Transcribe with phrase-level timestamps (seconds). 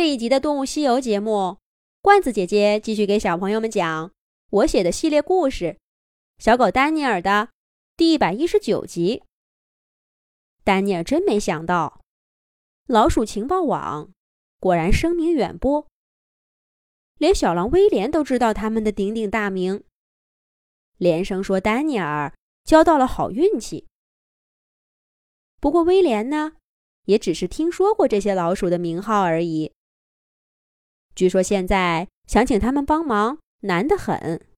[0.00, 1.58] 这一集的《动物西游》节目，
[2.00, 4.10] 罐子姐姐继续给小朋友们讲
[4.48, 5.64] 我写的系列故事
[6.42, 7.50] 《小狗丹尼尔》的
[7.98, 9.22] 第一百一十九集。
[10.64, 12.00] 丹尼尔真没想到，
[12.86, 14.10] 老鼠情报网
[14.58, 15.86] 果然声名远播，
[17.18, 19.84] 连小狼威廉都知道他们的鼎鼎大名，
[20.96, 22.32] 连声说丹尼尔
[22.64, 23.86] 交到了好运气。
[25.60, 26.54] 不过威廉呢，
[27.04, 29.74] 也只是听说过这些老鼠的名号而已。
[31.20, 34.48] 据说现在想请他们帮忙难得很，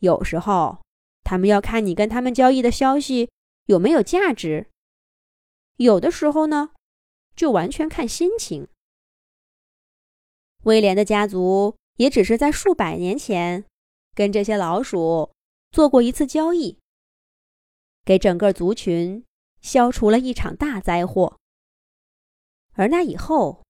[0.00, 0.82] 有时候
[1.24, 3.30] 他们要看你跟他们交易的消息
[3.64, 4.68] 有没有价值。
[5.76, 6.72] 有的时候呢，
[7.34, 8.68] 就完全看心情。
[10.64, 13.64] 威廉的家族也只是在数百年前
[14.14, 15.32] 跟这些老鼠
[15.70, 16.78] 做过一次交易，
[18.04, 19.24] 给整个族群
[19.62, 21.38] 消除了一场大灾祸。
[22.74, 23.64] 而那以后，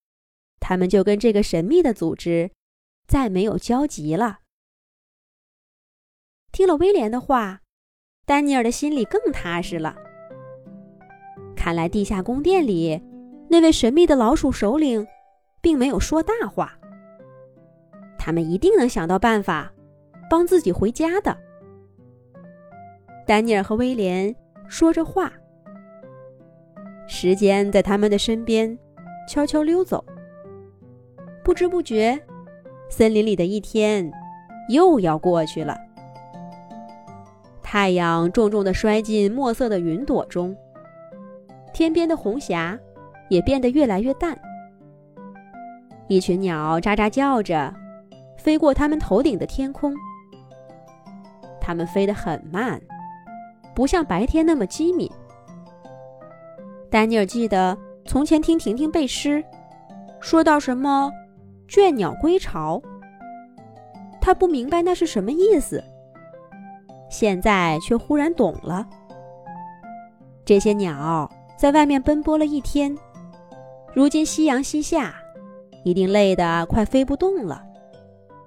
[0.65, 2.53] 他们就跟这个神秘的组织
[3.09, 4.39] 再没有交集了。
[6.53, 7.63] 听了威廉的话，
[8.25, 9.97] 丹尼尔的心里更踏实了。
[11.57, 13.03] 看来地下宫殿里
[13.49, 15.05] 那位神秘的老鼠首领，
[15.61, 16.79] 并没有说大话。
[18.17, 19.73] 他们一定能想到办法，
[20.31, 21.37] 帮自己回家的。
[23.27, 24.35] 丹尼尔和威廉
[24.69, 25.33] 说着话，
[27.09, 28.79] 时间在他们的身边
[29.29, 30.05] 悄悄溜走。
[31.45, 32.21] 不知不觉，
[32.89, 34.11] 森林里的一天
[34.69, 35.77] 又要过去了。
[37.63, 40.55] 太阳重重的摔进墨色的云朵中。
[41.73, 42.79] 天边的红霞
[43.31, 44.39] 也变得越来越淡。
[46.07, 47.73] 一群鸟喳喳叫着，
[48.37, 49.95] 飞过他们头顶的天空。
[51.59, 52.79] 它们飞得很慢，
[53.75, 55.11] 不像白天那么机敏。
[56.91, 59.43] 丹尼尔记得从前听婷婷背诗，
[60.21, 61.11] 说到什么
[61.73, 62.83] “倦鸟归巢”，
[64.21, 65.83] 他不明白那是什么意思，
[67.09, 68.87] 现在却忽然懂了。
[70.45, 71.31] 这些鸟。
[71.55, 72.93] 在外面奔波了一天，
[73.95, 75.15] 如今夕阳西下，
[75.85, 77.63] 一定累得快飞不动了，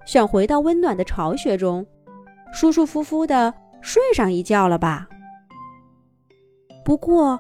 [0.06, 1.86] 想回到温暖的巢穴中，
[2.52, 5.08] 舒舒服服的睡上一觉了吧？
[6.84, 7.40] 不过，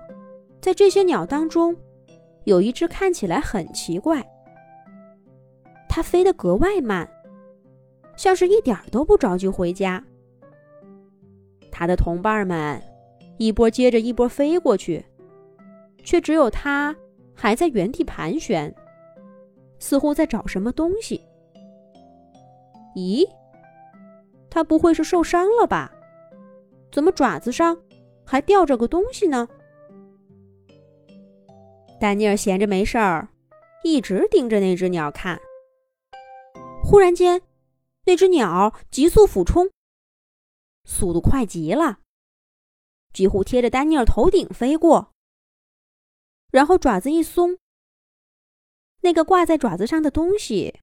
[0.61, 1.75] 在这些鸟当中，
[2.45, 4.25] 有一只看起来很奇怪，
[5.95, 7.09] 它飞得格外慢，
[8.17, 10.03] 像是一点儿都不着急回家。
[11.71, 12.83] 它的同伴们
[13.37, 15.05] 一波接着一波飞过去。
[16.03, 16.93] 却只有他
[17.33, 18.75] 还在原地盘旋，
[19.79, 21.19] 似乎在找什么东西。
[22.95, 23.25] 咦，
[24.49, 25.91] 他不会是受伤了吧？
[26.91, 27.75] 怎么爪子上
[28.25, 29.47] 还吊着个东西呢？
[32.01, 33.29] 丹尼尔闲着没事儿，
[33.81, 35.39] 一直盯着那只鸟看。
[36.87, 37.41] 忽然间，
[38.05, 39.71] 那只鸟急速俯冲，
[40.83, 41.99] 速度快极了，
[43.11, 45.11] 几乎贴着丹尼尔头顶飞过。
[46.51, 47.57] 然后爪子一松，
[49.01, 50.79] 那个挂在爪子上的东西，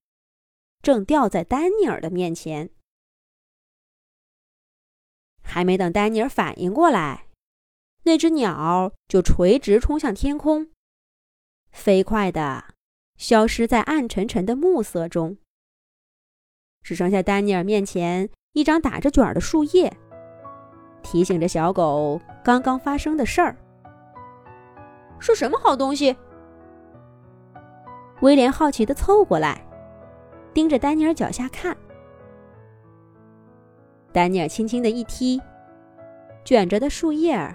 [0.82, 2.70] 正掉在丹尼尔的面前。
[5.40, 7.28] 还没等丹尼尔反应过来，
[8.02, 10.72] 那只鸟就垂直冲向天空，
[11.70, 12.74] 飞快的
[13.16, 15.38] 消失在暗沉沉的暮色中。
[16.82, 19.92] 只剩下丹尼尔面前一张打着卷的树叶，
[21.02, 23.56] 提醒着小狗刚刚发生的事儿。
[25.18, 26.16] 是什么好东西？
[28.20, 29.64] 威廉好奇的凑过来，
[30.52, 31.76] 盯着丹尼尔脚下看。
[34.12, 35.40] 丹尼尔轻轻的一踢，
[36.44, 37.54] 卷着的树叶儿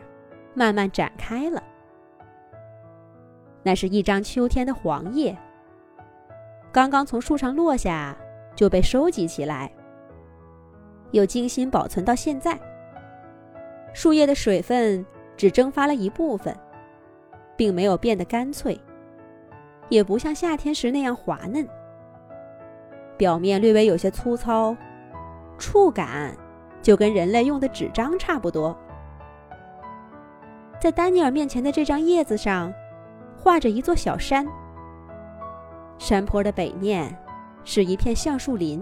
[0.54, 1.62] 慢慢展开了。
[3.64, 5.38] 那是一张秋天的黄叶，
[6.72, 8.18] 刚刚从树上落下，
[8.58, 9.72] 就被收集起来，
[11.12, 12.60] 又精心保存到现在。
[13.94, 15.06] 树叶的水分
[15.38, 16.54] 只蒸发了一部分。
[17.58, 18.80] 并没有变得干脆，
[19.90, 21.68] 也不像夏天时那样滑嫩，
[23.18, 24.78] 表面略微有些粗糙，
[25.58, 26.38] 触感
[26.84, 28.78] 就跟人类用的纸张差不多。
[30.80, 32.72] 在丹尼尔面前的这张叶子上，
[33.36, 34.46] 画着一座小山，
[35.98, 37.18] 山坡的北面
[37.70, 38.82] 是一片橡树林，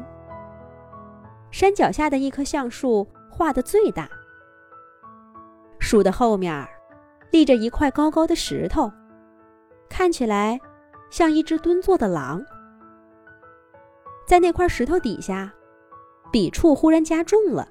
[1.50, 4.08] 山脚下的一棵橡树画的最大，
[5.80, 6.66] 树的后面。
[7.32, 8.90] 立着一块高高的石头，
[9.90, 10.58] 看起来
[11.10, 12.42] 像一只蹲坐的狼。
[14.26, 15.52] 在那块石头底下，
[16.32, 17.68] 笔触忽然加重了，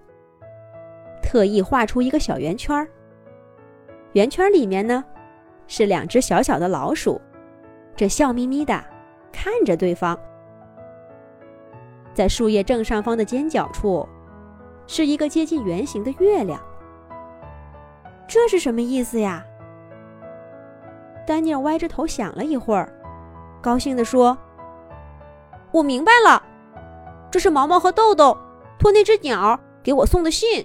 [1.23, 2.87] 特意画出一个小圆圈。
[4.13, 5.03] 圆圈里面呢，
[5.69, 7.19] 是两只小小的老鼠，
[7.97, 8.85] 这笑眯眯的
[9.33, 10.19] 看着对方。
[12.15, 14.09] 在树叶正上方的尖角处，
[14.87, 16.61] 是一个接近圆形的月亮。
[18.29, 19.45] 这是什么意思呀？
[21.27, 22.93] 丹尼尔歪着头想了一会儿，
[23.61, 24.37] 高兴地说
[25.73, 26.43] ：“我明白了，
[27.31, 28.37] 这是毛毛和豆豆
[28.79, 30.65] 托那只鸟给我送的信。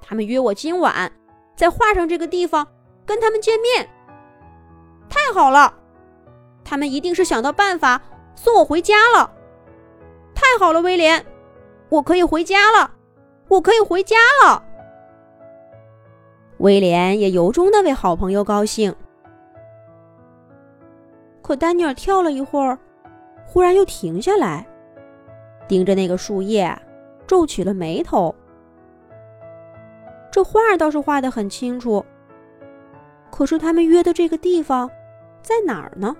[0.00, 1.10] 他们约我今晚
[1.56, 2.66] 在画上这个地方
[3.04, 3.88] 跟他们见面。
[5.08, 5.74] 太好了，
[6.64, 8.00] 他们一定是想到办法
[8.34, 9.32] 送我回家了。”
[10.40, 11.26] 太好了，威廉，
[11.88, 12.92] 我可以回家了，
[13.48, 14.14] 我可以回家
[14.44, 14.62] 了。
[16.58, 18.94] 威廉也由衷的为好朋友高兴。
[21.42, 22.78] 可丹尼尔跳了一会儿，
[23.44, 24.64] 忽然又停下来，
[25.66, 26.80] 盯着那个树叶，
[27.26, 28.32] 皱起了眉头。
[30.30, 32.04] 这画倒是画的很清楚，
[33.32, 34.88] 可是他们约的这个地方
[35.42, 36.16] 在哪儿呢？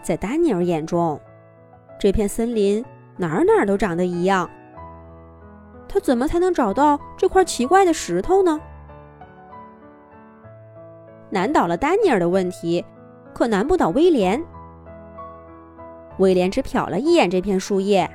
[0.00, 1.20] 在丹尼尔眼中。
[2.02, 2.84] 这片森林
[3.16, 4.50] 哪儿哪儿都长得一样，
[5.88, 8.60] 他怎么才能找到这块奇怪的石头呢？
[11.30, 12.84] 难倒了丹尼尔的问题，
[13.32, 14.44] 可难不倒威廉。
[16.18, 18.10] 威廉只瞟了一眼这片树叶，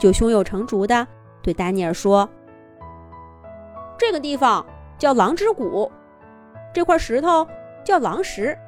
[0.00, 1.06] 就胸有成竹的
[1.42, 2.28] 对丹尼尔说
[3.96, 4.66] ：“这个地方
[4.98, 5.88] 叫狼之谷，
[6.74, 7.46] 这块石头
[7.84, 8.58] 叫狼石。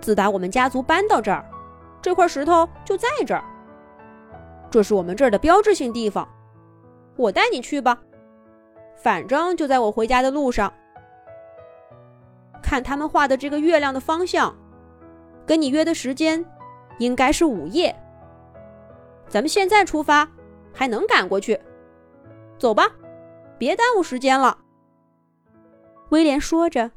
[0.00, 1.44] 自打我们家族搬到这儿。”
[2.04, 3.42] 这块石头就在这儿，
[4.70, 6.28] 这是我们这儿的标志性地方。
[7.16, 7.98] 我带你去吧，
[8.94, 10.70] 反正就在我回家的路上。
[12.62, 14.54] 看他们画的这个月亮的方向，
[15.46, 16.44] 跟你约的时间
[16.98, 17.96] 应该是午夜。
[19.26, 20.30] 咱们现在出发，
[20.74, 21.58] 还能赶过去。
[22.58, 22.86] 走吧，
[23.56, 24.58] 别耽误时间了。
[26.10, 26.90] 威廉说着，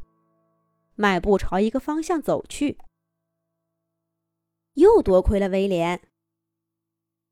[0.96, 2.78] 迈步朝一个方向走去。
[4.78, 6.02] 又多亏了威廉。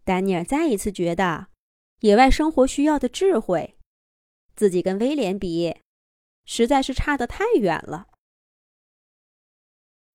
[0.04, 1.48] 丹尼尔再一次觉得，
[2.00, 3.78] 野外生活需要的智慧，
[4.56, 5.78] 自己跟威廉比，
[6.46, 8.08] 实在是差得太远了。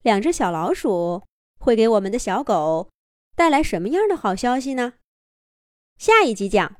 [0.03, 1.25] 两只小老鼠
[1.59, 2.91] 会给我们的小狗
[3.37, 4.95] 带来什么样的好消息呢？
[5.97, 6.77] 下一集讲。